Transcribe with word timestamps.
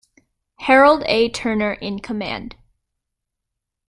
Harold 0.61 1.03
A. 1.05 1.29
Turner 1.29 1.73
in 1.73 1.99
command. 1.99 2.55